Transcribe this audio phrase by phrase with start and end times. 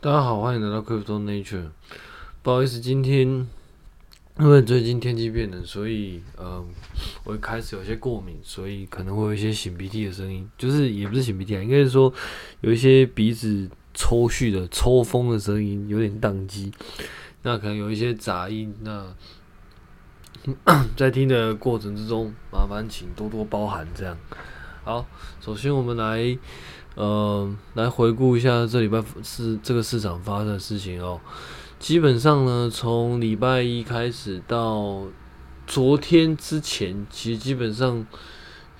[0.00, 1.70] 大家好，欢迎来到 Crypto Nature。
[2.44, 3.26] 不好意思，今天
[4.38, 6.64] 因为最近天气变冷，所以呃，
[7.24, 12.14] 我开始有些过敏，所以可能会有一些擤鼻涕的声音，就是也不是擤鼻涕啊，应该是说
[12.60, 16.72] 有一些鼻子抽蓄的抽风的声音，有点宕机。
[17.42, 19.12] 那可能有一些杂音，那
[20.96, 23.84] 在听的过程之中，麻烦请多多包涵。
[23.96, 24.16] 这样，
[24.84, 25.04] 好，
[25.40, 26.38] 首先我们来。
[26.98, 31.20] 呃，来回顾一下这礼拜是这个市场发生的事情哦。
[31.78, 35.04] 基本上呢，从礼拜一开始到
[35.64, 38.04] 昨天之前，其实基本上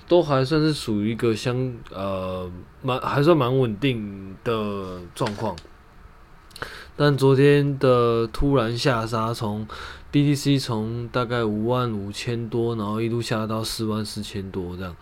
[0.05, 2.51] 都还算是属于一个相呃
[2.81, 5.55] 蛮还算蛮稳定的状况。
[6.97, 9.65] 但昨天的突然下杀，从
[10.11, 14.93] BTC 从大概五万五千多，然后一路下到四万四千多这样，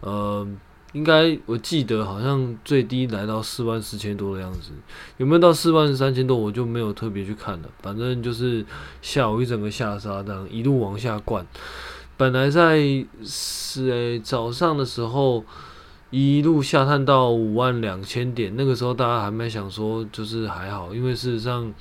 [0.00, 0.46] 呃。
[0.92, 4.70] 应该我记得好像最低来到四万四千多的样子，
[5.18, 7.68] 有没有到四万三千多我就没有特别去看了。
[7.82, 8.64] 反正就是
[9.02, 11.46] 下午一整个下杀，这样一路往下灌。
[12.16, 12.78] 本来在
[13.22, 15.44] 是诶、早上的时候
[16.10, 21.72] 一路下探到五万两千点，那个时候大家还没想说就是还好，因为事实上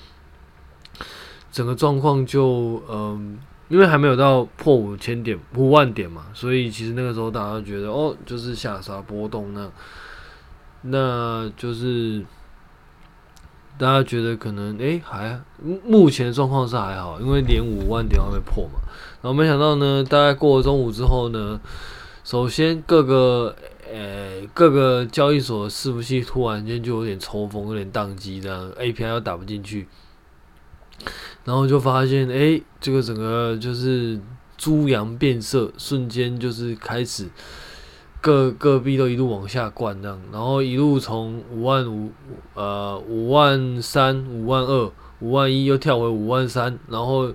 [1.51, 3.39] 整个状况就嗯。
[3.69, 9.69] 因为还没有到破五千点、五万点嘛，所以其实那个时候大家觉得哦，就是下杀波动那，
[10.83, 12.23] 那就是
[13.77, 15.39] 大家觉得可能诶还
[15.83, 18.79] 目前状况是还好，因为连五万点还没破嘛。
[19.21, 21.59] 然后没想到呢，大概过了中午之后呢，
[22.23, 23.53] 首先各个
[23.91, 29.87] 呃各个交易所的伺服器突然间就有点抽风，有点宕机，这样 API 又打不进去。
[31.43, 34.19] 然后就发现，哎，这个整个就是
[34.57, 37.27] 猪羊变色，瞬间就是开始
[38.19, 42.11] 各各币都一路往下灌，这样，然后一路从五万五，
[42.53, 47.31] 呃，五万三、五万二、五万一，又跳回五万三，然后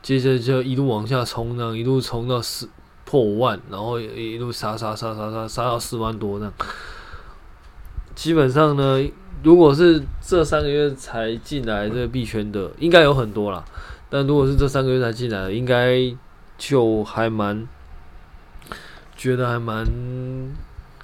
[0.00, 2.68] 接着就一路往下冲，这样一路冲到四
[3.04, 6.54] 破五万，然后一路杀杀杀杀杀杀到四万多，这样，
[8.14, 9.10] 基本上呢。
[9.42, 13.64] 如果是这三个月才进来这个币圈的，应该有很多啦。
[14.10, 15.98] 但如果是这三个月才进来的，应该
[16.58, 17.66] 就还蛮
[19.16, 19.86] 觉得还蛮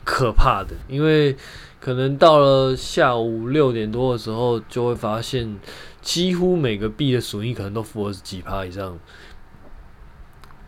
[0.05, 1.35] 可怕的，因为
[1.81, 5.59] 可能到了下午六点多的时候，就会发现
[6.03, 8.99] 几乎每个币的损益可能都负二十几趴以上，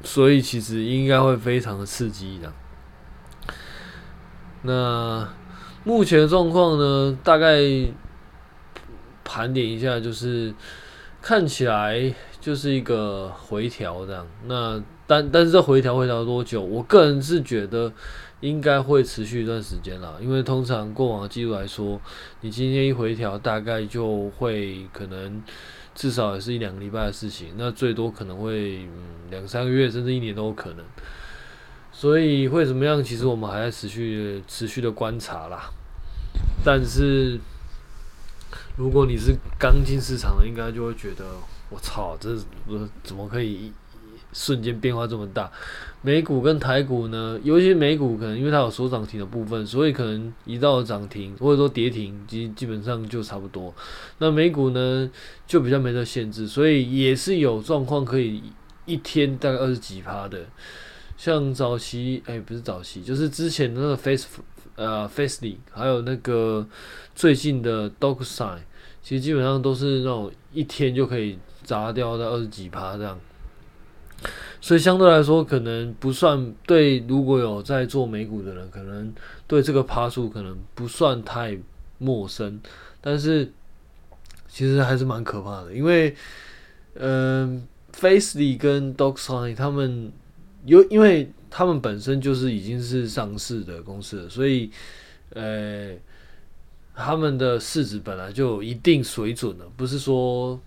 [0.02, 2.50] 所以其实应该会非常的刺激的。
[4.62, 5.28] 那。
[5.88, 7.56] 目前状况呢，大概
[9.24, 10.52] 盘点一下，就是
[11.22, 14.26] 看起来就是一个回调这样。
[14.44, 16.60] 那但但是这回调回调多久？
[16.60, 17.90] 我个人是觉得
[18.40, 21.98] 应该会持续一段时间啦，因为通常过往的记录来说，
[22.42, 25.42] 你今天一回调，大概就会可能
[25.94, 28.90] 至少也是一两个礼拜的事情，那最多可能会嗯
[29.30, 30.84] 两三个月甚至一年都有可能。
[31.98, 33.02] 所以会怎么样？
[33.02, 35.68] 其实我们还在持续持续的观察啦。
[36.64, 37.36] 但是，
[38.76, 41.24] 如果你是刚进市场的，应该就会觉得，
[41.68, 42.38] 我操，这
[43.02, 43.72] 怎么可以
[44.32, 45.50] 瞬间变化这么大？
[46.00, 47.36] 美股跟台股呢？
[47.42, 53.74] 尤其美股，可能因为它有所涨停的部分，所以可能一到涨停或者说跌停，基基本上就差不多。
[54.18, 55.10] 那美股呢，
[55.48, 58.40] 就比较没得限制，所以也是有状况可以
[58.86, 60.46] 一天大概二十几趴的。
[61.18, 64.26] 像早期，哎、不是早期，就是之前的那个 Face。
[64.76, 66.64] 呃，Facely，还有那个
[67.12, 68.58] 最近的 DogeCoin，
[69.02, 73.18] 其实基本上都是那种一天就可以砸掉在二十几趴这样，
[74.60, 79.12] 所以相对来说可能不算对，如果有在做美股的人，可能
[79.48, 81.58] 对这个趴数可能不算太
[81.98, 82.60] 陌生，
[83.00, 83.52] 但是
[84.46, 86.14] 其实还是蛮可怕的，因为
[86.94, 90.12] 嗯、呃、Fastly 跟 DogeCoin 他们
[90.68, 91.32] 有因为。
[91.50, 94.70] 他们本身就是已经是上市的公司了，所以，
[95.30, 95.94] 呃，
[96.94, 100.60] 他们的市值本来就有一定水准了，不是说，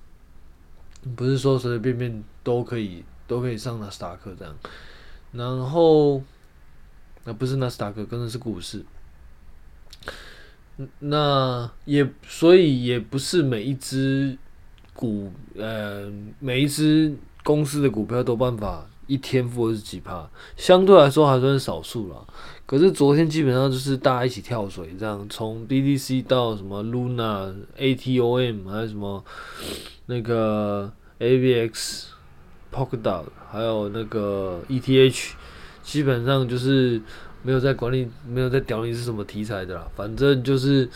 [1.16, 4.58] 不是说随随便便都可以都可以上纳斯达克这样。
[5.34, 6.24] 然后，
[7.26, 8.84] 那不是纳斯达克，真的是股市。
[10.98, 14.36] 那也所以也不是每一只
[14.96, 18.88] 股，呃，每一只公司的股票都办法。
[19.12, 20.26] 一天负二十几趴，
[20.56, 22.16] 相对来说还算少数啦。
[22.66, 29.22] 可是昨天基本上就是大家一起跳水，这样从 BTC 到什么 Luna、ATOM，还有什么
[30.06, 32.06] 那个 AVX、
[32.74, 35.32] Polkadot，还有那个 ETH，
[35.84, 37.02] 基本上就是
[37.44, 39.86] 没有在管理，没有在屌你是什么题材的啦。
[39.94, 40.88] 反正就是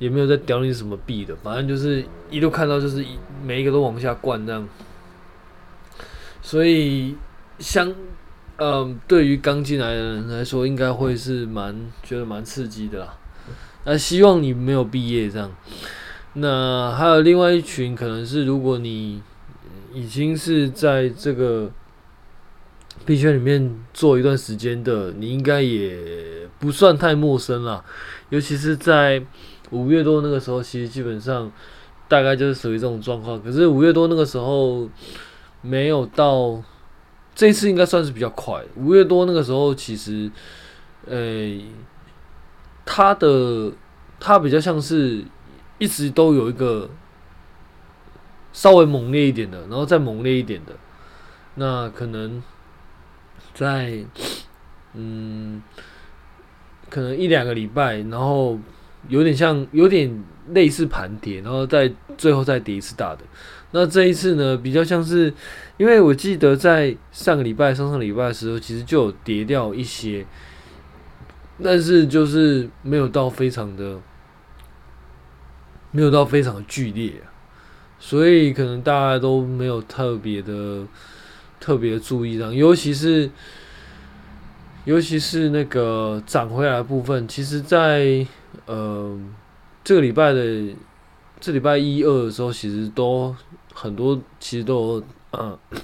[0.00, 3.10] 也没有在屌你什么币的，反正就是一路看到就是一
[3.44, 4.68] 每一个都往下灌这样。
[6.42, 7.16] 所以，
[7.58, 7.94] 相，
[8.58, 13.18] 嗯，对于刚进来的人来说，应该会是蛮觉得蛮刺激的啦。
[13.84, 15.50] 那希望你没有毕业这样。
[16.34, 19.22] 那还有另外一群，可能是如果你
[19.94, 21.70] 已经是在这个
[23.04, 25.96] 币圈里面做一段时间的，你应该也
[26.58, 27.82] 不算太陌生啦。
[28.28, 29.22] 尤其是在
[29.70, 31.50] 五月多那个时候，其实基本上
[32.08, 33.42] 大概就是属于这种状况。
[33.42, 34.88] 可是五月多那个时候。
[35.62, 36.62] 没有到，
[37.36, 38.64] 这次应该算是比较快。
[38.76, 40.30] 五月多那个时候，其实，
[41.04, 41.64] 呃、欸，
[42.86, 43.70] 他的
[44.18, 45.22] 他比较像是
[45.76, 46.88] 一直都有一个
[48.54, 50.72] 稍微猛烈一点的，然后再猛烈一点的。
[51.56, 52.42] 那可能
[53.52, 54.02] 在
[54.94, 55.62] 嗯，
[56.88, 58.58] 可能一两个礼拜，然后
[59.08, 63.20] 有点像有点类似盘跌，然后再最后再跌一次大的。
[63.72, 65.34] 那这一次呢，比较像是，
[65.76, 70.24] 因为我记得在上个礼拜、上上礼拜的时候，其实就有跌掉一些，
[71.62, 73.98] 但是就是没有到非常的，
[75.90, 77.12] 没有到非常的剧烈，
[77.98, 80.86] 所以可能大家都没有特别的、
[81.60, 83.28] 特别注意到，尤其是，
[84.84, 88.24] 尤其是那个涨回来部分，其实在
[88.66, 89.18] 呃
[89.84, 90.68] 这个礼拜的。
[91.40, 93.34] 这礼拜一二的时候，其实都
[93.74, 95.02] 很多，其实都
[95.32, 95.56] 嗯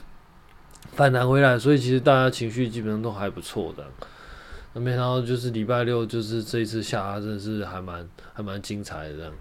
[0.95, 3.85] 反弹回来，所以其实大家情绪基本上都还不错的。
[4.75, 9.33] 那没想到就是礼拜六，就是这一次下拉真的是还蛮还蛮精彩的这样。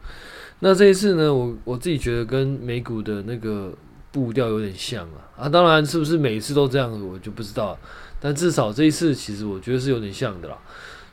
[0.59, 3.73] 那这一次呢，我我自己觉得跟美股的那个
[4.11, 7.77] 步调有点像啊啊，当然是不是每一次都这样，我就不知道。
[8.19, 10.57] 但至少这一次，其实我觉得是有点像的啦。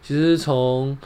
[0.02, 0.98] 其实从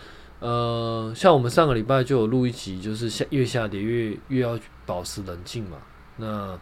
[0.42, 5.76] 呃，像我们上个礼拜就有录一集，就是下越下跌越越要保持冷静嘛。
[6.16, 6.58] 那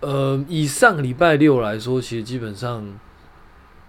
[0.00, 2.98] 呃，以上个礼拜六来说，其实基本上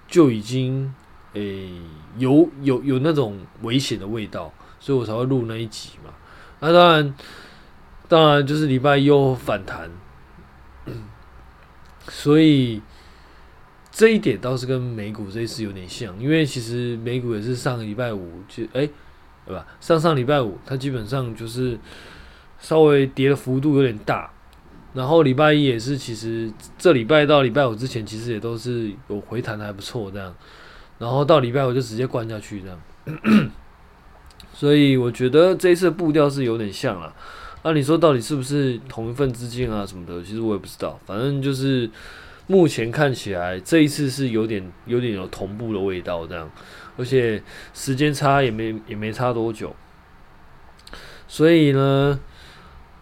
[0.06, 0.94] 就已经
[1.31, 1.69] 诶、
[2.18, 6.13] 有有有那种危险的味道，所以我才会录那一集嘛。
[6.60, 7.16] 那当然，
[8.10, 9.90] 当然就是礼拜一又反弹，
[12.10, 12.81] 所以。
[13.95, 18.86] 这一点倒是跟美股这一次有点像，因为其实美股也是上个礼拜五就哎，
[19.45, 19.65] 对吧？
[19.80, 21.80] 上上礼拜五它基本上就是
[22.59, 24.30] 稍微跌的幅度有点大，
[24.94, 30.36] 然后礼拜一也是，其实这礼拜到礼拜五之前其实也都是有回弹的还不错这样，
[31.00, 33.50] 然后到礼拜五就直接灌下去这样，
[34.51, 37.15] 所以我觉得这一次的步调是有点像了。
[37.63, 40.21] 那你说到底是不是同一份资金啊什么的？
[40.21, 41.89] 其实我也不知道，反正就是。
[42.47, 46.47] 目前看起来这一次是有点有点有同步的味道，这样，
[46.95, 47.42] 而且
[47.74, 49.75] 时间差也没也没差多久，
[51.27, 52.19] 所以呢，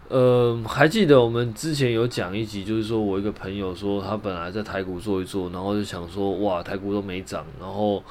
[0.08, 8.02] 呃，还记得我们之前有讲一集，就是说我一个朋友说他本来在台股做一做，然后就想说哇，台股都没涨，然后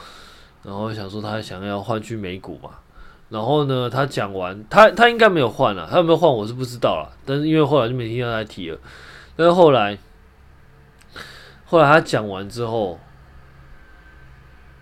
[0.61, 2.69] 然后想说他想要换去美股嘛，
[3.29, 8.77] 然后呢，他讲完 他他应该没有换了，他有没有换我是不知道啦，但是因为后来就没听到他提了，
[9.35, 9.97] 但是后来。
[11.73, 12.99] 后来他讲完之后，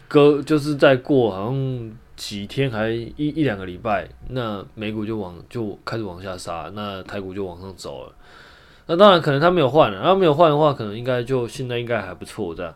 [0.09, 8.13] 隔就是再过好像几天还一一两个礼拜，那美股就往就开始往下杀，那台股就往上走了。
[8.87, 12.75] 那当然可能他没有换了，然后没有换的话，可能应该就现在应该还不错这样。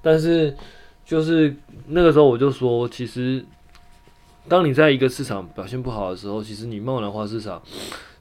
[0.00, 0.56] 但是
[1.04, 1.52] 就是
[1.88, 3.44] 那个时候我就说，其实
[4.48, 7.60] 当你在一个市场表现不好的时候，其实你贸然换市场，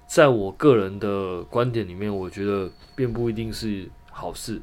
[0.08, 4.60] 在我个人的观点里面，我觉得并不一定是好事。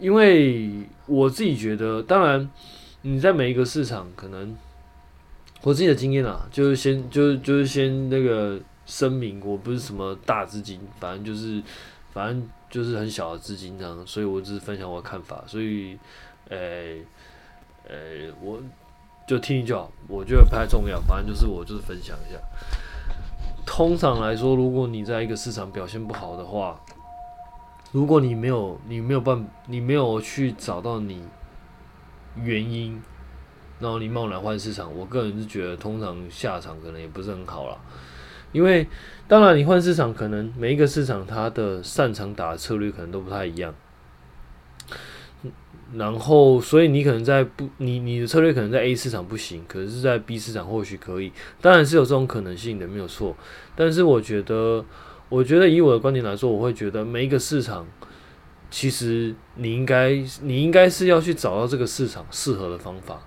[0.00, 0.70] 因为
[1.06, 2.50] 我自己觉得，当然
[3.02, 4.56] 你在每一个市场，可能
[5.62, 11.62] 我自己的经验啊，就是先就是就是先那个声明，我不是什么大资金，反正就是
[12.12, 15.98] 反正就是很小的资金这样，所以我只是分享我的看法，所以，
[16.48, 16.58] 呃、
[17.88, 18.60] 呃、我
[19.26, 22.38] 就听就好，我觉得不太重要，反正就是我就是分享一下。
[23.66, 26.80] 通常来说，如果你在一个市场表现不好的话，
[27.92, 31.24] 如果你没有，你没有办，你没有去找到你
[32.36, 33.02] 原因，
[33.80, 37.76] 然后你贸然换市场，我个人是觉得通常下场可能也不是很好啦。
[38.52, 38.86] 因为
[39.26, 43.74] 当然你换市场，可能每一个市场它的擅长打的策略可能都不太一样，
[45.92, 53.36] 然后所以你可能在不，你你的策略可能在 A 市场不行，可是在 B 市场或许可以，当然是有这种可能性的，没有错。
[53.74, 54.84] 但是我觉得。
[55.30, 57.86] 我觉得以我的观点来说，我会觉得每一个市场，
[58.70, 63.22] 其实你应该，你应该是要去找到这个市场适合的方法。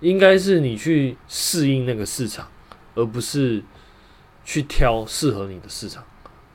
[0.00, 2.46] 应该是你去适应那个市场，
[2.94, 3.62] 而不是
[4.44, 6.04] 去挑适合你的市场。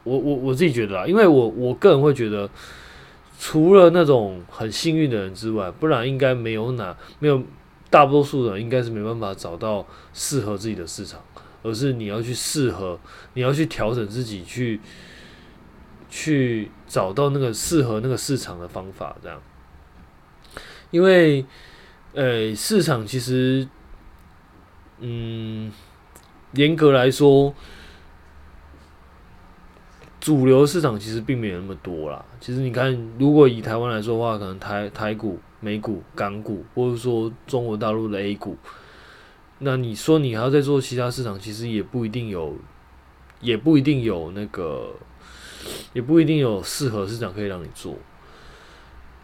[0.06, 2.50] 我我我自己觉得啊，因为我我个人会觉得，
[3.38, 7.42] 除了那种很幸运的人之外，不然应该没有哪没有
[7.90, 11.22] 大多数人应该是没办法找到适合自己的市场，
[11.64, 13.00] 而是你要去适合，
[13.34, 14.80] 你要去调整自己，去
[16.10, 19.42] 去找到那个适合那个市场的方法，这样。
[20.92, 21.44] 因为，
[22.14, 23.68] 呃，市场其实，
[25.00, 25.72] 嗯，
[26.54, 27.56] 严格来说。
[30.20, 32.24] 主流市场其实并没有那么多啦。
[32.40, 38.58] 其实你看，如果以台湾来说的话，可能台台股、美股、港股，或者说中国大陆的 A 股，
[39.64, 42.56] 那你说你还要再做其他市场，其实也不一定有，
[43.40, 44.92] 也不一定有那个，
[45.94, 47.98] 也不一定有适合市场可以让你做。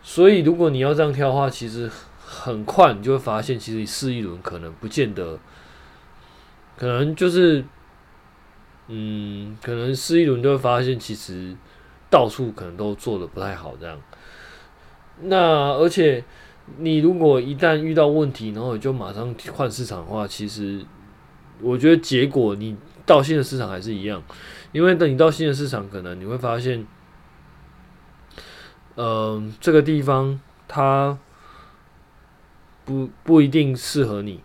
[0.02, 1.90] 所以，如果你要这样挑的话，其实
[2.26, 5.38] 很快你就会发现，其实你试一轮可能不见得，
[6.78, 7.64] 可能就是。
[8.92, 11.56] 嗯，可能试一轮就会发现，其实
[12.10, 14.02] 到处可能都做的不太好这样。
[15.22, 16.24] 那而且
[16.78, 20.86] 你如果一旦遇到问题，然后你就马上换市场的话，其实
[21.62, 24.24] 我觉得结果你到新的市场还是一样，
[24.72, 26.86] 因为等你到新的市场，可能你会发现，
[28.96, 31.18] 嗯、这个地方它
[32.86, 34.42] 不不一定适合你，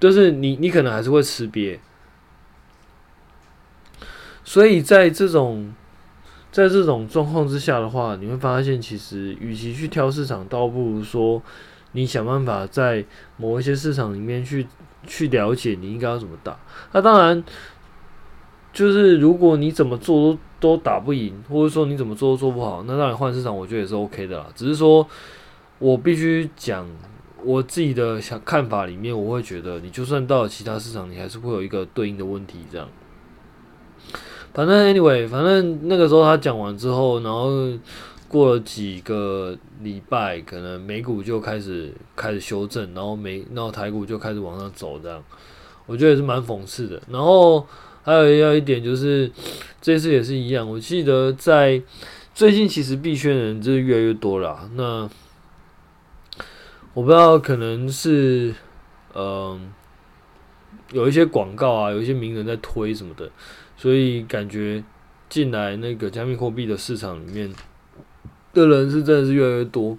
[0.00, 1.78] 就是你你可能还是会吃瘪。
[4.44, 5.72] 所以在这种
[6.52, 11.42] 在这种状况之下的话，你会发现，其实与其去挑市场，倒不如说
[11.92, 13.04] 你想办法在
[13.38, 14.66] 某一些市场里面去
[15.06, 16.58] 去了解你应该要怎么打。
[16.92, 17.42] 那当然，
[18.70, 24.46] 就是如果你怎么做都都打不赢，或者说你怎么做都做不好，那当然换市场，我觉得也是 OK 的啦。
[24.54, 25.06] 只是说
[25.78, 26.86] 我必须讲
[27.42, 32.86] 我自己的想看法里面，我会觉得你就算到了其他市场，你还是会有一个对应的问题这样。
[34.54, 37.50] 反正 anyway，反正那个时候他讲完之后，然后
[38.28, 45.22] 过了几个礼拜，可能美股就开始开始修正，然后美然后台股就开始往上走，这样
[45.86, 47.00] 我觉得也是蛮讽刺的。
[47.08, 47.66] 然后
[48.02, 49.30] 还有要一点就是，
[49.80, 51.82] 这次也是一样，我记得在
[52.34, 54.68] 最近其实币圈人就是越来越多了。
[54.74, 55.08] 那
[56.94, 58.54] 我不知道可能是
[59.14, 59.72] 嗯、
[60.92, 63.30] 有一些广告啊，有一些名人在推什么的。
[63.82, 64.80] 所以感觉
[65.28, 67.52] 进来那个加密货币的市场里面
[68.54, 69.98] 的人是真的是越来越多，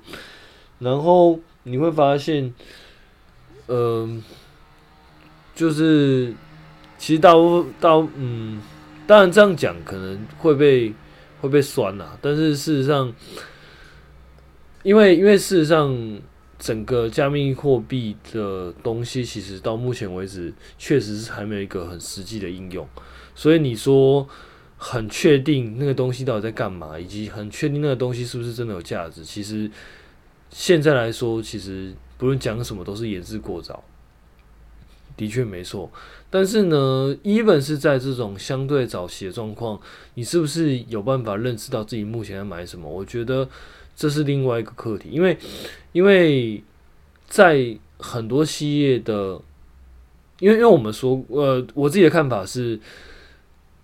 [0.79, 2.53] 然后你会发现，
[3.67, 4.23] 嗯、
[5.53, 6.33] 就是
[6.97, 8.61] 其实大部分大嗯，
[9.05, 10.93] 当然这样讲可能会被
[11.41, 13.13] 会被酸呐，但是事实上，
[14.83, 16.21] 因为因为事实上
[16.57, 22.87] 整个加密货币的东西，其实到目前为止确实是还没有一个很实际的应用。
[23.35, 24.27] 所以你说
[24.77, 29.23] 很确定那个东西到底在干嘛，以及很确定那个东西是不是真的有价值？
[29.23, 29.71] 其实
[30.49, 33.83] 现在来说，其实不论讲什么都是言之过早。
[35.15, 35.91] 的确没错，
[36.31, 39.79] 但是呢，even 是在这种相对早期的状况，
[40.15, 42.89] 你是不是有办法认识到自己目前在买什么？
[42.89, 43.47] 我觉得
[43.95, 45.37] 这是另外一个课题，因为
[45.91, 46.63] 因为
[47.27, 49.39] 在很多企业的，
[50.39, 52.79] 因为因为我们说，呃，我自己的看法是。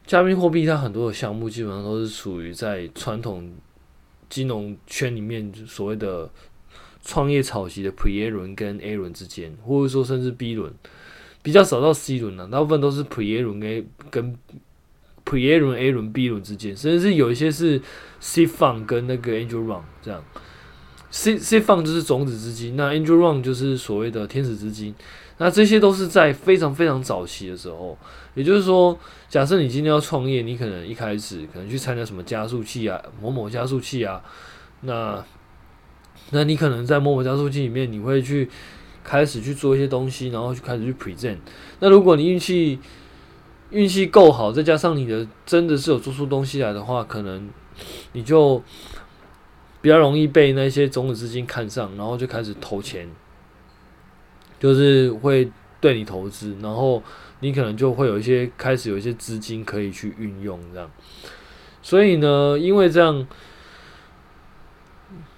[0.09, 3.47] 加密货币它很多的项目基本上都是属于在传统
[4.27, 6.27] 金融圈里面所谓的
[7.05, 10.73] 创业草期的 Pre-A 轮跟 A 轮之间，或者说甚至 B 轮，
[11.43, 14.35] 比较少到 C 轮了，大部分都是 Pre-A 轮 A 跟
[15.23, 17.79] Pre-A 轮 A 轮 B 轮之间，甚至是有一些是
[18.19, 20.23] C Fund 跟那个 Angel Round 这样。
[21.11, 24.95] ，C C Fund 就是种子资金，那 Angel Round 就是所谓的天使资金。
[25.41, 27.97] 那这些都是在非常非常早期的时候，
[28.33, 34.21] 也就是说，假设你今天要创业，你可能一开始可能去参加什么加速器啊，某某加速器啊，
[34.81, 35.23] 那，
[36.31, 38.49] 那你可能在某某加速器里面，你会去
[39.01, 41.37] 开始去做一些东西，然后去开始去 present。
[41.79, 42.77] 那如果你运气
[43.69, 47.49] 运气够好，再加上你的真的是有做出东西来的话，可能
[48.11, 48.61] 你就
[49.81, 53.09] 比较容易被那些种子资金看上，然后就开始投钱。
[54.59, 55.49] 就是会
[55.79, 57.01] 对你投资，然后
[57.39, 60.91] 你可能就会有一些开始有一些资金可以去运用这样，
[61.81, 63.25] 所以呢，因为这样，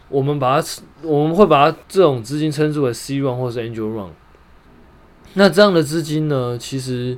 [0.10, 0.68] 我们把它
[1.04, 4.10] 我们会把它这种资金称之为 C round 或是 Angel run。
[5.36, 7.18] 那这样的资金呢，其实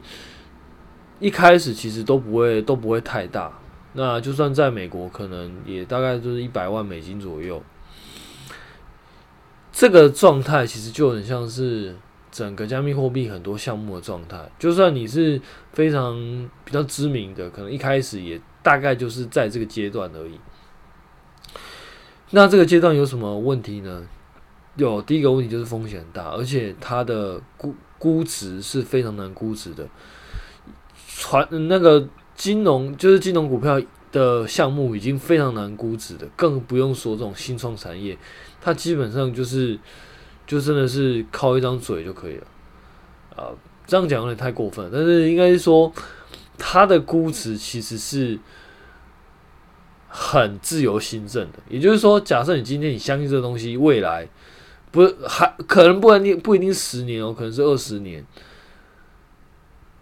[1.20, 3.52] 一开始其实都不会都不会太大，
[3.94, 7.64] 那就算在美国，可能也大概就是一百万美金左右。
[9.84, 11.94] 这个状态其实就很像是
[12.32, 14.40] 整个加密货币很多项目的状态。
[14.58, 15.42] 就算你是
[15.74, 16.16] 非常
[16.64, 20.40] 比较知名的，可能一开始也大概就是在这个阶段而已。
[22.30, 24.08] 那这个阶段有什么问题呢？
[24.78, 29.86] 有第一个问题就是风险很大，而且它的估估值是非常难估值的。
[31.06, 33.82] 传那个金融就是金融股票
[34.14, 38.18] 的项目已经非常难估值的，更不用说这种新创产业，
[38.64, 39.78] 他基本上就是
[40.48, 42.48] 就真的是靠一张嘴就可以了。
[43.36, 43.52] 啊，
[43.86, 45.92] 这样讲有点太过分，但是应该是说
[46.58, 48.40] 他的估值其实是。
[50.16, 54.30] 很自由心证的，也就是说，假设你今天你相信这个东西，未来
[54.92, 58.24] 不还可能不一定不一定十年哦，可能是二十年。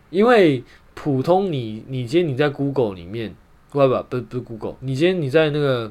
[0.09, 0.61] 因为
[0.95, 3.33] 普通你你今天你在 Google 里面，
[3.69, 5.89] 不不不不 Google，你今天你在那个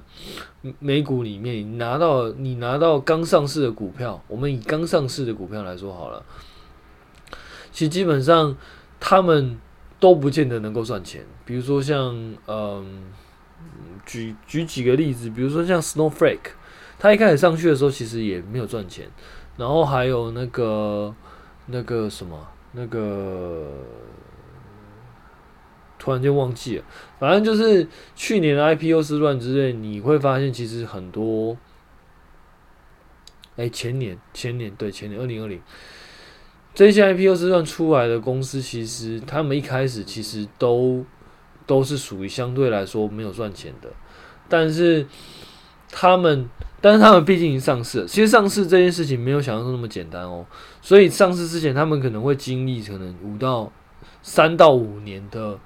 [0.79, 6.23] 美股里面，你拿到你拿到刚上市的股票，我们以刚上市的股票来说好了，
[7.73, 8.57] 其实基本上
[8.99, 9.59] 他们
[9.99, 13.05] 都不见得能够赚钱，比如说像嗯。
[14.07, 16.53] 举举几个例子，比如说像 Snowflake，
[16.99, 19.07] 它一开始上去的时候其实也没有赚钱，
[19.59, 21.15] 然后还有那个
[21.67, 23.69] 那个什么那个，
[26.01, 26.85] 突然间忘记了，
[27.21, 31.57] 反正就是去年的 IPO 之乱之类，你会发现其实很多，
[33.57, 35.61] 哎、前年前年对前年二零二零，
[36.75, 41.05] 这些 IPO 之乱出来的公司，其实他们一开始其实都。
[41.67, 43.89] 都是属于相对来说没有赚钱的，
[44.49, 45.07] 但是
[45.89, 48.07] 他们，但是他们毕竟已经上市了。
[48.09, 50.45] 其实上市这件事情没有想象中那么简单哦，
[50.83, 53.71] 所以上市之前他们可能会经历可能五到
[54.21, 55.57] 三到五年的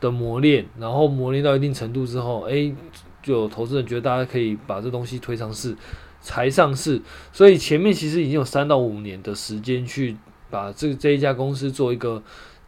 [0.00, 2.74] 的磨练，然后磨练到一定程度之后，诶，
[3.22, 5.76] 就有投资人觉得大家可以把这东西推上市
[6.20, 7.00] 才上市。
[7.32, 10.16] 所以前面其实已经有三到五年的时间去
[10.50, 12.22] 把这这一家公司做一个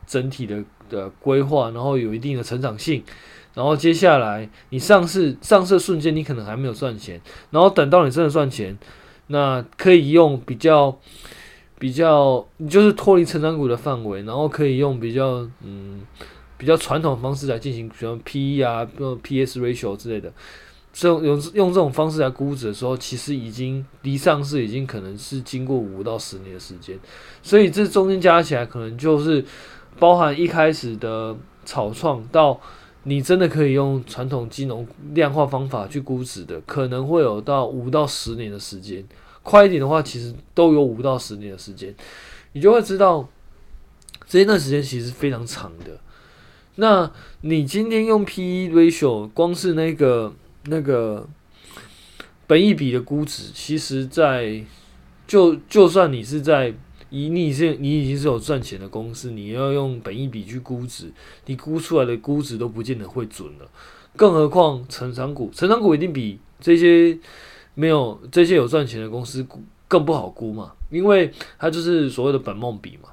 [0.07, 0.65] 整体的。
[0.91, 3.01] 的规划，然后有一定的成长性，
[3.55, 7.21] 然后接下来你上市上市瞬间，你可能还没有赚钱，
[7.53, 8.77] 然后等到你真的赚钱，
[9.29, 10.99] 那可以用比较
[11.79, 16.01] 比较，就是脱离成长股的范围，然后可以用比较嗯
[16.61, 20.31] 比较传统的方式来进行，比如 PE 啊，比如 PS ratio 之类的，
[20.93, 26.97] 这种用用这种方式来估值的时候，其实已经离上市已经可能是经过五到十年的时间，
[27.43, 29.43] 所以这中间加起来可能就是。
[29.99, 32.59] 包含一开始的草创到
[33.03, 39.05] 你真的可以用传统金融量化方法去估值的，可能会有到五到十年的时间。
[39.43, 41.95] 快一点的话，其实都有五到十年的时间，
[42.53, 43.29] 你就会知道
[44.27, 45.99] 这一段时间其实非常长的。
[46.81, 47.13] 那
[47.43, 50.33] 你今天用 P/E ratio，光是那个
[50.65, 51.29] 那个
[52.47, 54.65] 本益比的估值，其实在
[55.27, 56.75] 就就算你是在。
[57.13, 61.11] 以你是你已经是有赚钱的公司，你要用本益比去估值，
[61.47, 63.69] 你估出来的估值都不见得会准了。
[64.15, 67.19] 更何况成长股，成长股一定比这些
[67.75, 69.45] 没有这些有赚钱的公司
[69.89, 73.09] 更不好估嘛，因为它就是所谓的本梦比嘛。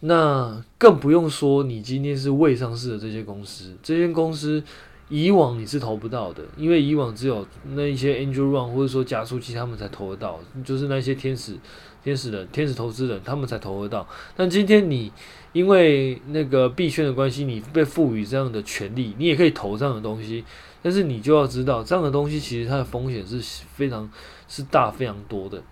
[0.00, 4.62] 那更不用说你今天是未上市的这些公司，这些公司。
[5.08, 11.56] 以往你是投不到的，因为以往只有那一些 angel run 或者说加速器他们才投得到，就是那些天使、
[12.02, 14.04] 天使人、天使投资人他们才投得到。
[14.34, 15.12] 但今天你
[15.52, 20.44] 因为那个币圈的关系，你被赋予这样的权利，你也可以投这样的东西。
[20.82, 23.40] 但是你就要知道，这样的东西其实它的风险是
[23.74, 24.10] 非常
[24.48, 25.62] 是大、非常多的。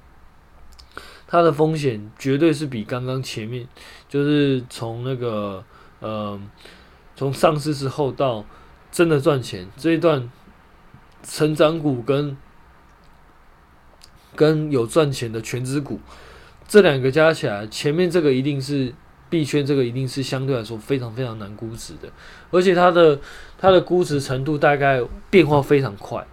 [1.27, 3.67] 它的风险绝对是比刚刚前面，
[4.15, 5.65] 就是从那个
[5.99, 6.41] 呃，
[7.17, 8.45] 从上市之后到。
[8.95, 10.31] 真的赚钱这一段，
[11.25, 12.37] 成长股跟
[14.37, 15.99] 跟有赚钱的全资股，
[16.69, 18.95] 这两个加起来，前面这个一定是
[19.29, 22.09] 币圈，这个一定是相对来说非常非常难估值的，
[22.53, 23.19] 而且它的
[23.59, 26.25] 它的估值程度大概变化非常快，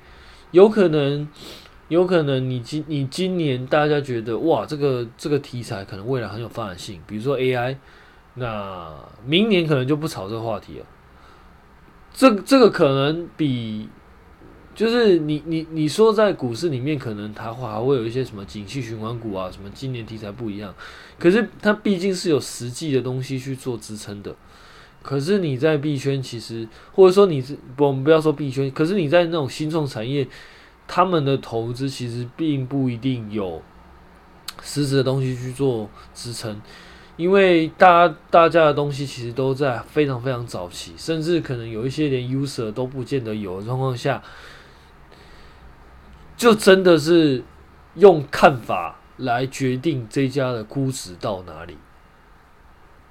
[0.52, 1.28] 有可能
[1.92, 7.76] 有可能你今你今年大家觉得哇，这个这个题材可能未来很有发展性，比如说 AI，
[8.36, 10.86] 那明年可能就不炒这个话题了。
[12.14, 13.90] 这这个可能比，
[14.74, 20.74] 就是你你你说在股市里面，可能它还会有一些什么景气循环股啊，什么今年题材不一样，
[21.20, 24.34] 可是它毕竟是有实际的东西去做支撑的。
[25.02, 30.26] 可是你在币圈，其实或者说你是不，我们不要说币圈，可是你在那种新创产业，
[30.94, 33.62] 他们的投资其实并不一定有
[34.62, 36.62] 实质的东西去做支撑。
[37.16, 44.22] 因为大家大家的东西其实都在非常非常早期，甚至可能有一些连 user 都不见得有的状况下，
[46.36, 47.42] 就真的是
[47.96, 51.78] 用看法来决定这家的估值到哪里。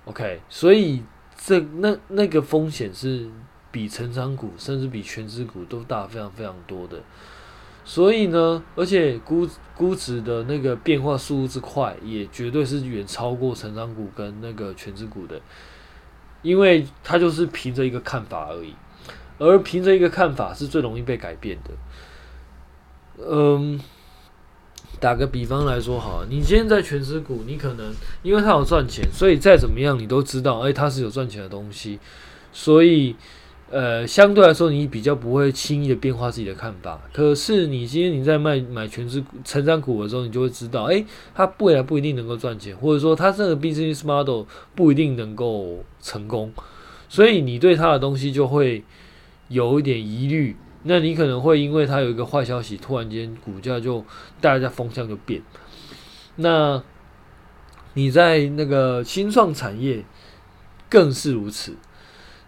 [0.05, 1.03] OK，所以
[1.37, 3.31] 这那那个风险是
[3.71, 7.01] 比成长股甚至比全职股都大非常非常多的。
[7.91, 15.41] 所以呢，而且估估值的那个变化速度之快，也绝对是远超过成长股跟那个全职股的，
[16.41, 18.73] 因为它就是凭着一个看法而已，
[19.39, 23.25] 而凭着一个看法是最容易被改变的。
[23.29, 23.81] 嗯。
[25.01, 31.99] 打个比方来说，好，你今天在全职股，你可能因为它有赚钱，所以再怎么样你都知道，哎、欸，它是有赚钱的东西，
[32.53, 33.17] 所以，
[33.71, 37.01] 呃，相对来说你比较不会轻易的变化自己的看法。
[37.13, 41.05] 可是你今天你在卖买全职、成长股的时候，你就会知道，哎、
[41.35, 46.53] 它未来不一定能够赚钱，或者说它这个 business model 不一定能够成功，
[47.09, 48.83] 所以你对它的东西就会
[49.49, 50.57] 有一点疑虑。
[50.83, 54.05] 那你可能会因为它有一个坏消息，突然间股价就
[54.41, 55.43] 大家风向就变。
[56.37, 56.83] 那
[57.95, 60.03] 你在那个新创产业
[60.89, 61.77] 更是如此，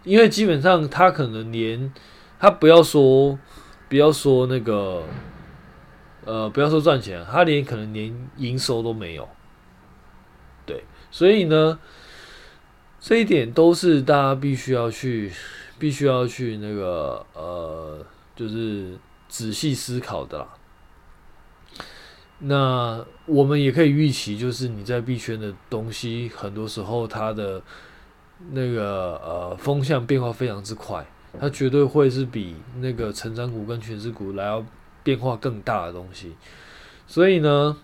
[0.05, 1.93] 因为基本上他可能连
[2.39, 3.39] 他不要说
[3.89, 5.05] 不要说那个
[6.25, 9.29] 呃不要说赚钱，他连可能连营收都没有。
[10.65, 11.79] 对，所以呢，
[13.01, 15.33] 这一点都是大家必须要去
[15.79, 18.07] 必须要去那个呃。
[18.35, 20.49] 就是仔细思考的啦。
[22.39, 27.63] 那我们也可以预期，就是你在币圈的东西，很多时候它的
[28.51, 31.07] 那个呃风向变化非常之快，
[31.41, 34.65] 它绝对会是比那个成长股跟全值股来要
[35.03, 36.35] 变化更大的东西。
[37.07, 37.77] 所以呢，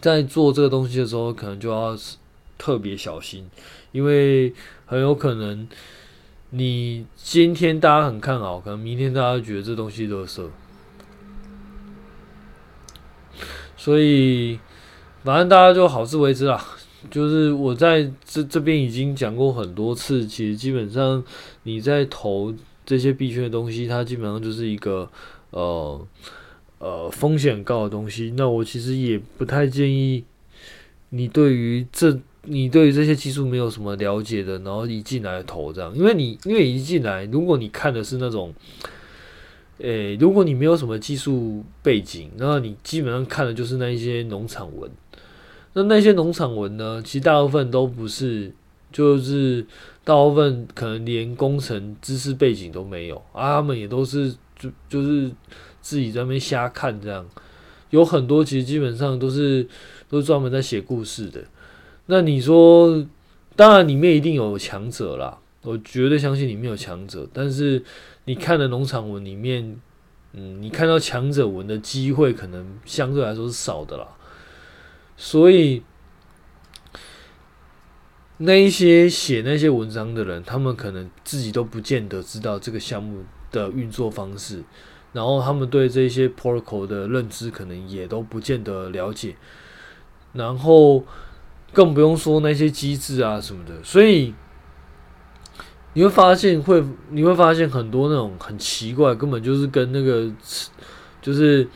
[0.00, 1.96] 在做这个东西的时候，可能就要
[2.58, 3.48] 特别小心，
[3.92, 4.52] 因为
[4.86, 5.68] 很有可能。
[6.52, 10.44] 你今天大家很看好，可能明天大家觉得这东西垃圾，
[13.76, 14.58] 所以
[15.22, 16.60] 反正大家就好自为之啦。
[17.08, 21.22] 就是我在这这边已经讲过很多次，其实基本上
[21.62, 22.52] 你在投
[22.84, 25.08] 这些币圈的东西，它基本上就是一个
[25.50, 26.06] 呃
[26.78, 28.34] 呃风险高的东西。
[28.36, 30.24] 那我其实也不太建议
[31.10, 32.18] 你对于这。
[32.44, 38.50] 你对于这些技术没有什么了解的，然后一进来投这样，因为你因为一进来，如果你看的是那种，
[39.76, 44.90] 诶、如果你没有什么技术背景，然后你基本上看的就是那一些农场文，
[45.72, 48.52] 那那些农场文呢，其实大部分都不是，
[48.90, 49.64] 就是
[50.02, 55.30] 大部分可能连工程知识背景都没有啊，他们也都是就就是
[55.80, 57.24] 自己在那边瞎看这样，
[57.90, 59.66] 有很多其实基本上都是
[60.08, 61.40] 都是专门在写故事的。
[62.06, 63.06] 那你说，
[63.54, 67.28] 当然里面一定有强者啦，我绝对相信里面有强者。
[67.32, 67.80] 但是
[68.24, 69.76] 你看的农场文里面，
[70.32, 74.08] 嗯，你看到强者文的机会可能相对来说是少的啦。
[75.20, 75.82] 所以
[78.38, 84.64] 那一些写那些文章的人，他们可能自己都不见得知道这个项目的运作方式，
[85.12, 89.36] 然后他们对这些 protocol 的认知可能也都不见得了解，
[90.32, 91.04] 然后。
[91.72, 94.34] 更不用说那些机制啊什么的，所以
[95.92, 100.28] 你会发现会，你会发现很多那种很奇怪，根本就是跟那个
[101.22, 101.68] 就是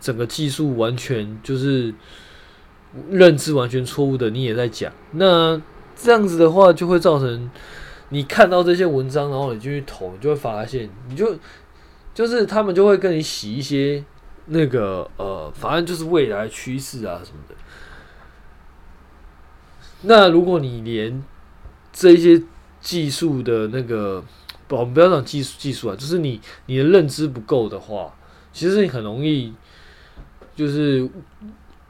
[0.00, 1.92] 整个技术完全就是
[3.10, 4.92] 认知完全错误的，你也在讲。
[5.12, 5.60] 那
[5.96, 7.50] 这样子的话，就会造成
[8.10, 11.36] 你看到这些文章，然后你进去投，你就会发现，你就
[12.14, 14.04] 就是他们就会跟你洗一些
[14.46, 17.54] 那个呃，反正就是未来趋势啊什么的。
[20.02, 21.22] 那如果你连
[21.92, 22.42] 这些
[22.80, 24.22] 技术的那个，
[24.68, 28.12] 我们不要讲技术技术啊，就是你你的认知不够的话，
[28.52, 29.54] 其实你很容易
[30.56, 31.08] 就是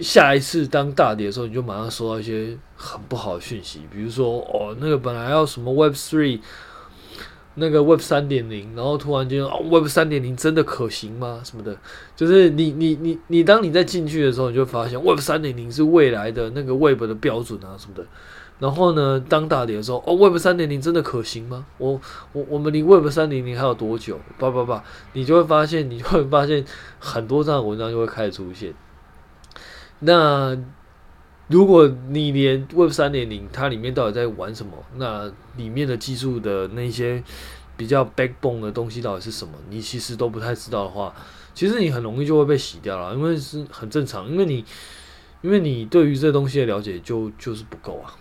[0.02, 6.40] 下一次当大跌的时候，你就马上收到一些很不好的讯息，比如说哦，那个本来要什么 Web Three。
[7.54, 11.42] 那个 Web 三点零，然后突然间哦，Web 三点零真的可行吗？
[11.44, 11.76] 什么的，
[12.16, 18.06] 就是你你你你，当你在进去的时候，你就发现 Web 三点零是未来的那个 Web 的标准啊什么的。
[18.58, 21.66] 然后呢，当大跌的时候，哦，Web 三点零真的可行吗？
[21.76, 22.00] 我
[22.32, 24.18] 我我们离 Web 三点零还有多久？
[24.38, 26.64] 叭叭叭，你就会发现，你就会发现
[26.98, 28.72] 很多这样的文章就会开始出现。
[30.02, 30.56] 那。
[31.48, 37.22] 如果你连 Web 三点零它里面到底在玩什么，那里面的技术的那些
[37.76, 41.14] 比较 backbone 的东西到底是什么，你其实都不太知道的话，
[41.52, 44.64] 其实你很容易就会被洗掉了，因为是很正常，因为你
[45.42, 48.16] 因为你对于这东西的了解就就是不够啊。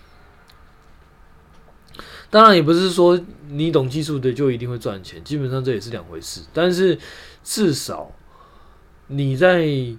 [2.30, 3.18] 当然也不是说
[3.48, 7.00] 你懂技术的就一定会赚钱，基本上这也是两回事，但是
[7.46, 8.12] 至少
[9.08, 9.96] 你在。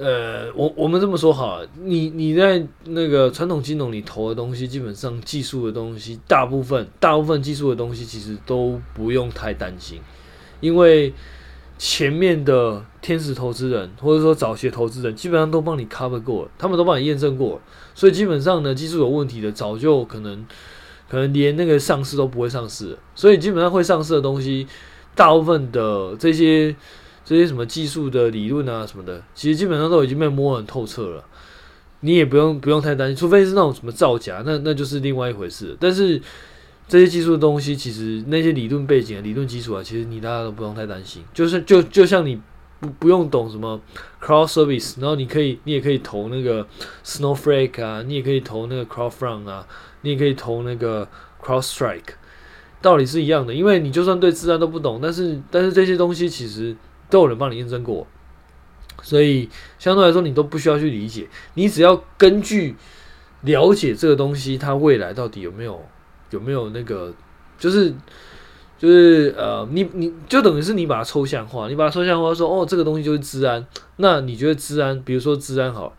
[0.00, 10.00] 呃，我我们这么说好，你你在那个传统金融里投的东西，基本上技术的东西，大部分大部分技术的东西其实都不用太担心，
[10.60, 11.12] 因为
[11.78, 17.60] 前面的天使投资人或者说早期投资人，基本上都帮你 cover 过，他们都帮你验证过，
[17.92, 20.46] 所以基本上呢，技术有问题的早就可能
[21.10, 24.66] 可能连那个上市都不会上市，所以基本上会上市的东西，
[25.16, 26.76] 大部分的这些。
[27.28, 31.22] 这些什么技术的理论啊什么的，其实基本上都已经被摸很透彻了，
[32.00, 35.76] 你也不用不用太担心，除非是那种什么造假，那那就是另外一回事。
[35.78, 36.18] 但是
[36.88, 41.22] 这些技术的东西，其实那些理论背景、理论基础啊，其实你大家都不用太担心。
[41.34, 42.40] 就是就就像你
[42.80, 43.78] 不不用懂什么
[44.22, 46.66] Cloud Service，然后你可以你也可以投那个
[47.04, 49.66] Snowflake 啊，你也可以投那个 CloudFront 啊，
[50.00, 51.06] 你也可以投那个
[51.42, 52.14] CrowdStrike，
[52.80, 53.52] 道理是一样的。
[53.52, 56.74] 因为你就算对自然都不懂，但是但是这些东西其实。
[57.10, 58.06] 都有人帮你验证过，
[59.02, 62.76] 所以相对来说你都不需要去理解，你只要根据
[63.42, 65.82] 了解这个东西，它未来到底有没有
[66.30, 67.12] 有没有那个，
[67.58, 67.94] 就是
[68.78, 73.66] 就是呃，你你就等于是你把它抽象化，你把它抽象化说哦，这个东西就是资安，
[73.96, 75.96] 那你觉得资安，比如说资安好，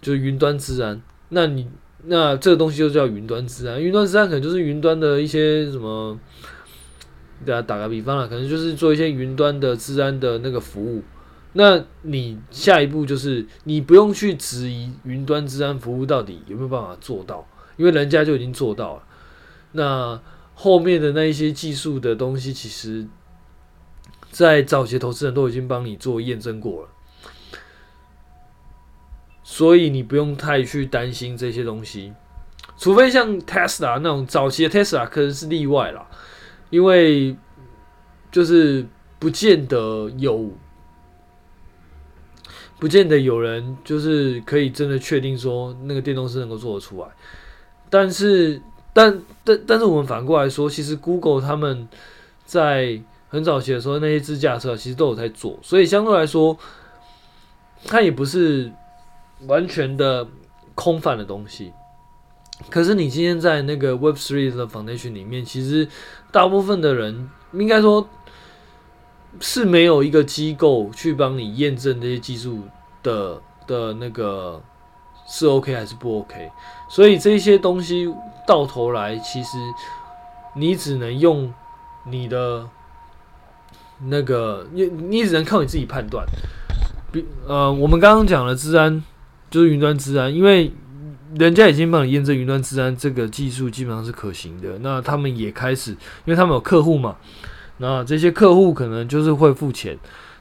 [0.00, 1.68] 就是云端资安，那你
[2.04, 6.18] 那这个东西就叫云端资安，云端资安可能就是云端的一些什么。
[7.44, 11.02] 对啊，打个比方啦，可能就是做一些云端的治安的那个服务。
[11.54, 17.46] 那你下一步就是你不用去质疑云端治安服务到底有没有办法做到，
[17.76, 19.02] 因为人家就已经做到了。
[19.72, 20.20] 那
[20.54, 23.06] 后面的那一些技术的东西，其实，
[24.30, 26.88] 在早期投资人都已经帮你做验证过了，
[29.42, 32.12] 所以你不用太去担心这些东西，
[32.76, 36.06] 除非像 Tesla 那种早期的 Tesla 可能是例外啦。
[36.70, 37.36] 因为
[38.30, 38.86] 就是
[39.18, 40.50] 不见得有，
[42.78, 47.08] 不见得有人就是可以真的确定说那个电动车能够做得出来，
[47.88, 48.60] 但是
[48.92, 51.88] 但但但是我们反过来说，其实 Google 他们
[52.44, 56.56] 在很早期的时候那些自驾车其实都有在做，所以相对来说，
[57.84, 58.70] 它也不是
[59.46, 60.26] 完全的
[60.74, 61.72] 空泛的东西。
[62.68, 65.88] 可是你今天在那个 Web3 的 Foundation 里面，其实
[66.32, 68.06] 大部分的人应该说
[69.40, 72.64] 是没有一个机构去帮你验证这些技术
[73.02, 74.60] 的的那个
[75.26, 76.50] 是 OK 还是不 OK，
[76.90, 78.12] 所以这些东西
[78.46, 79.56] 到头来，其实
[80.56, 81.50] 你只能用
[82.04, 82.68] 你的
[84.06, 86.26] 那个你你只能靠你自己判断。
[87.12, 89.02] 比呃，我们刚刚讲了资安，
[89.48, 90.72] 就是云端资安，因为。
[91.38, 97.16] 人家已经帮你验证云端治安这个技术基本上是可行的，那他们也开始，因为他们有客户嘛，
[97.76, 99.96] 那这些客户可能就是会付钱。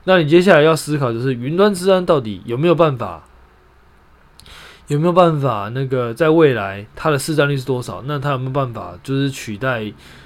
[0.06, 3.24] 那你接下来要思考就是云端治安到底有没有办法，
[4.88, 8.02] 有没有办法那个在未来它的市占率是多少？
[8.06, 9.86] 那它有没有办法就是取代，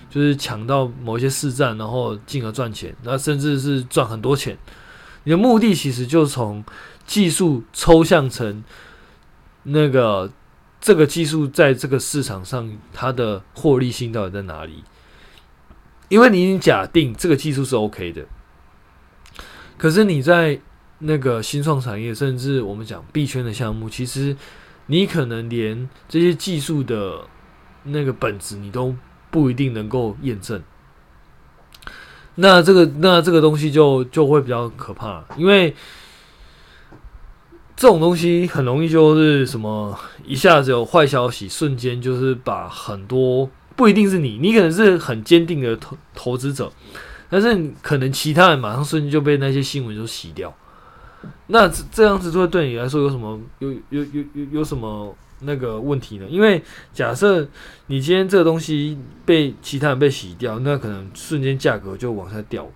[0.09, 4.57] 就是抢到某些市占，然后进而赚钱，那甚至是赚很多钱？
[5.23, 6.63] 你的目的其实就从
[7.05, 8.63] 技术抽象成
[9.63, 10.31] 那个。
[10.81, 14.83] 这个技术在这个市场上，它的获利性到底在哪里？
[16.09, 18.25] 因为你已经假定这个技术是 OK 的，
[19.77, 20.59] 可是你在
[20.97, 24.35] 那个新创产业，甚至我们讲币圈的项目，其实
[24.87, 27.27] 你可能连这些技术的
[27.83, 28.95] 那个本质，你都
[29.29, 30.61] 不一定能够验证。
[32.35, 35.75] 那这个那这个东西就就会比较可怕，因为。
[37.81, 46.71] 这种东西很容易就是什么，一下子有坏消息，瞬间就是把很多不一定是你，你可能是很坚定的投投资者，
[47.27, 50.55] 但是可能其他人马上瞬间就被那些新闻就洗掉。
[51.47, 56.27] 那这样子会对你来说有什么有有有有有什么那个问题呢？
[56.29, 56.61] 因为
[56.93, 57.47] 假设
[57.87, 62.69] 你今天这个东西被其他人被洗掉，那可能瞬间价格就往下掉，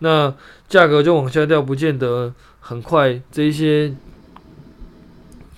[0.00, 0.34] 那
[0.68, 3.94] 价格就往下掉，不见得很快这一些。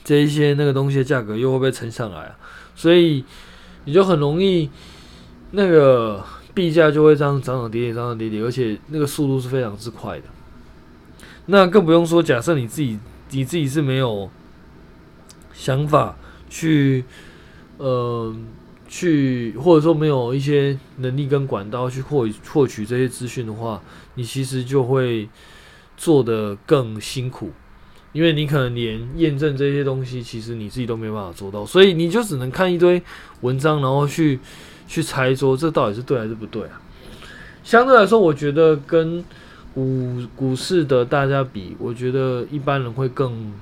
[0.05, 2.37] 这一些那个东西的价格又会不会撑上来啊？
[2.75, 3.25] 所以
[3.85, 4.71] 你就很容易
[5.51, 10.25] 那个币价就会这样涨涨跌跌，涨涨跌跌，而且那个速度是非常之快的。
[11.47, 12.99] 那更不用说，假设你自己
[13.31, 14.31] 你自己是没有
[15.53, 16.17] 想法
[16.49, 17.05] 去
[17.79, 18.35] 呃
[18.89, 23.83] 去，或者说没有一些能力跟管道去获获取这些资讯的话，
[24.15, 25.29] 你其实就会
[25.97, 27.51] 做得更辛苦。
[28.13, 33.03] 因为你可能连验证这些东西，其实你自己都没办法做到，所以你就只能看一堆
[33.43, 34.39] 文章，然后去
[34.89, 36.81] 去猜说这到底是对还是不对啊。
[37.63, 39.25] 相对来说，我觉得跟
[39.75, 43.53] 股股市的大家比，我觉得一般人会更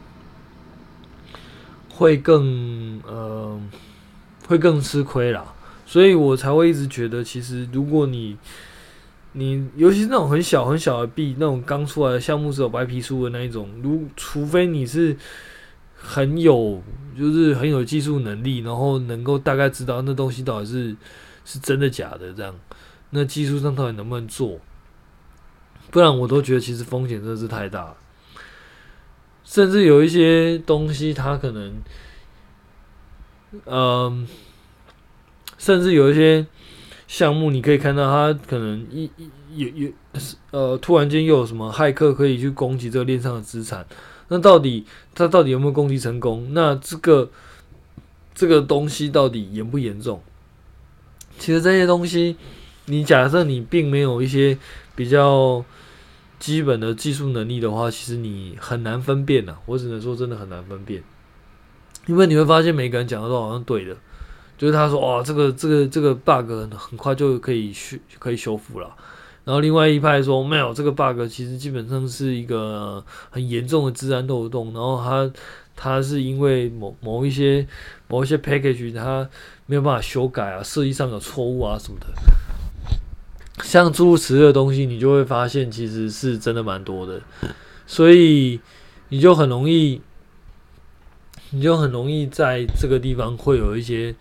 [1.90, 3.60] 会更呃
[4.46, 5.44] 会更吃亏啦。
[5.84, 8.36] 所以我才会一直觉得，其实如果你
[9.32, 15.16] 你尤其是那种很小很小的币，那种刚出来的项目是有白皮书的那一种，如除非你是
[15.94, 16.82] 很有
[17.16, 20.96] 就是很有技术能力，然后能够大概知道那东西到底是
[21.44, 22.54] 是真的假的这样，
[23.10, 24.58] 那技术上到底能不能做？
[25.90, 27.96] 不然我都觉得其实风险真的是太大了，
[29.42, 31.74] 甚至有一些东西它可能，
[33.64, 34.28] 嗯、
[35.56, 36.46] 甚至有一些
[37.08, 39.90] 项目，你可以看到它可能一一有有
[40.50, 43.84] 呃，突然间又有什么骇客可以去攻击这个链上的资产，
[44.28, 46.48] 那到底它到底有没有攻击成功？
[46.52, 47.30] 那这个
[48.34, 50.22] 这个东西到底严不严重？
[51.38, 52.36] 其实这些东西，
[52.84, 54.58] 你假设你并没有一些
[54.94, 55.64] 比较
[56.38, 59.56] 基本的技术能力的话，其实你很难分辨呐。
[59.64, 61.02] 我只能说，真的很难分辨，
[62.06, 63.96] 因为你会发现每个人讲的都好像对的。
[64.58, 68.92] 就是他说，哇，这个这个这个 bug 很快就可以修可以修复了。
[69.44, 74.74] 然后另外一派说，没有这个 bug，其实基本上是一个很严重的资安漏洞。
[74.74, 75.30] 然后他
[75.76, 77.64] 他是因为某某一些
[78.08, 79.26] 某一些 package 它
[79.66, 82.06] 没有办法修改啊，设计上有错误啊什么的。
[83.62, 87.22] 像诸如此类的东西，你就会发现其实是真的蛮多的，
[87.86, 88.60] 所以
[89.08, 90.02] 你就很容易，
[91.50, 94.14] 你就很容易在这个地方会有一些。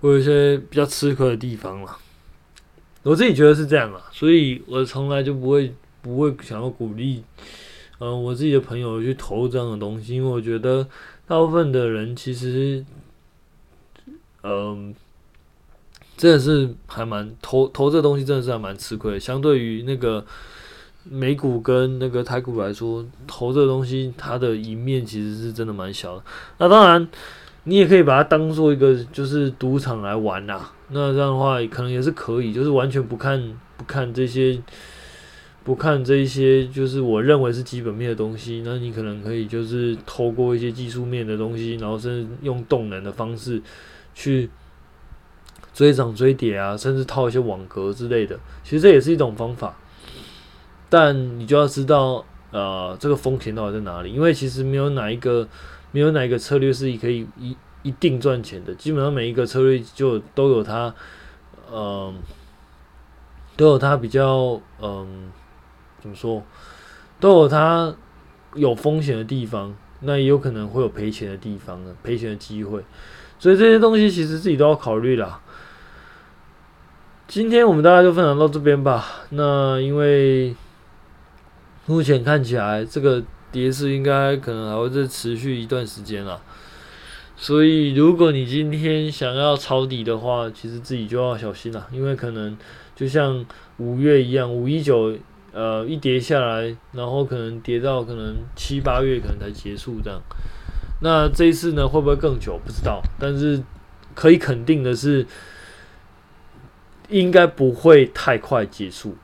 [0.00, 1.96] 会有一些比较吃亏的地方了，
[3.02, 5.72] 我自己觉得是这样啦，所以我从来就不会
[6.02, 7.22] 不会想要鼓励，
[7.98, 10.86] 嗯、我自己的朋友去投这样的东西，因为我觉得
[11.26, 12.84] 大部分的人其实，
[14.42, 14.94] 嗯、呃，
[16.16, 20.24] 真的是还蛮投投这东西真的是还蛮吃亏，相对于那个
[21.04, 26.24] 美股跟那个台股来说，投这东西它的赢面其实是真的蛮小的。
[26.58, 27.08] 那当然。
[27.68, 33.42] 你也可以把它当做一个就是赌场来玩呐，那这样的话可能也是可以，就是完全不看
[33.76, 34.56] 不看这些，
[35.64, 43.60] 不看这一些就是我认为是基本面的东西，那你可能可以就是透过一些技术面的东西，然后甚至用动能的方式
[44.14, 44.48] 去
[45.74, 49.76] 追涨追跌啊，甚至套一些网格之类的，其实这也是一种方法，
[50.88, 55.48] 但你就要知道呃这个风险到底在哪里，因为其实没有哪一个。
[55.92, 60.94] 没有哪一个策略是可以一一定赚钱的，基本上每一个策略就都有它，
[61.72, 62.14] 嗯，
[63.56, 65.30] 都有它比较，嗯，
[66.00, 66.42] 怎么说，
[67.20, 67.94] 都有它
[68.54, 72.84] 有风险的地方，那也有可能会有赔钱的地方呢，赔钱的机会，
[73.38, 75.40] 所以这些东西其实自己都要考虑啦。
[77.28, 79.04] 今天我们大概就分享到这边吧。
[79.30, 80.54] 那因为
[81.86, 83.22] 目前看起来这个。
[83.56, 86.38] 跌势应该可能还会再持续一段时间了，
[87.38, 92.54] 所以如果你今天想要抄底的话，其实自己就要小心了，因为可能
[92.94, 93.46] 就像
[93.78, 95.16] 五月一样，五一九
[95.52, 100.20] 呃一跌下来，然后可能跌到可能七八月可能才结束这样。
[101.00, 102.60] 那这一次呢，会不会更久？
[102.62, 103.62] 不知道，但是
[104.14, 105.26] 可以肯定的是，
[107.08, 109.16] 应该不会太快结束。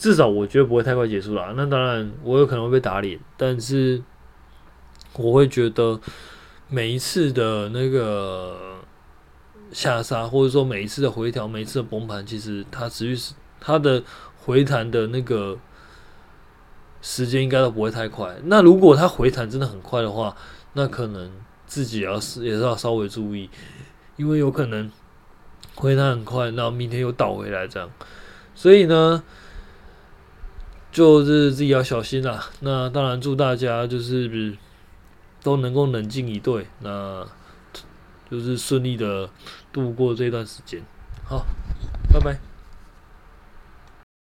[0.00, 1.52] 至少我觉得不会太快结束啦。
[1.54, 4.02] 那当然，我有可能会被打脸，但是
[5.12, 6.00] 我会觉得
[6.68, 8.78] 每一次的那个
[9.72, 14.02] 下杀，或者说每一次的回调，每一次的崩盘，其实它持续是它的
[14.38, 15.58] 回弹的那个
[17.02, 18.34] 时间应该都不会太快。
[18.44, 20.34] 那如果它回弹真的很快的话，
[20.72, 21.30] 那可能
[21.66, 23.50] 自己也要是也是要稍微注意，
[24.16, 24.90] 因为有可能
[25.74, 27.90] 回弹很快，然后明天又倒回来这样。
[28.54, 29.22] 所以呢，
[30.92, 32.46] 就是自己要小心啦。
[32.60, 34.56] 那当然，祝大家就是
[35.42, 37.26] 都能够冷静以对，那
[38.30, 39.30] 就是顺利的
[39.72, 40.82] 度过这段时间。
[41.24, 41.46] 好，
[42.12, 42.49] 拜拜。